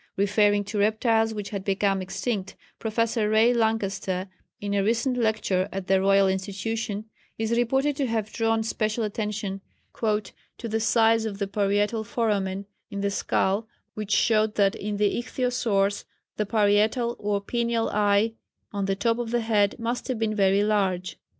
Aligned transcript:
Referring 0.17 0.63
to 0.63 0.79
reptiles 0.79 1.31
which 1.31 1.51
had 1.51 1.63
become 1.63 2.01
extinct, 2.01 2.55
Professor 2.79 3.29
Ray 3.29 3.53
Lankester, 3.53 4.27
in 4.59 4.73
a 4.73 4.83
recent 4.83 5.15
lecture 5.15 5.69
at 5.71 5.85
the 5.85 6.01
Royal 6.01 6.27
Institution, 6.27 7.05
is 7.37 7.51
reported 7.55 7.95
to 7.97 8.07
have 8.07 8.33
drawn 8.33 8.63
special 8.63 9.03
attention 9.03 9.61
"to 9.99 10.31
the 10.63 10.79
size 10.79 11.25
of 11.25 11.37
the 11.37 11.45
parietal 11.45 12.03
foramen 12.03 12.65
in 12.89 13.01
the 13.01 13.11
skull 13.11 13.67
which 13.93 14.09
showed 14.11 14.55
that 14.55 14.73
in 14.73 14.97
the 14.97 15.19
ichthyosaurs 15.19 16.05
the 16.35 16.47
parietal 16.47 17.15
or 17.19 17.39
pineal 17.39 17.87
eye 17.89 18.33
on 18.71 18.85
the 18.85 18.95
top 18.95 19.19
of 19.19 19.29
the 19.29 19.41
head 19.41 19.77
must 19.77 20.07
have 20.07 20.17
been 20.17 20.33
very 20.33 20.63
large." 20.63 21.19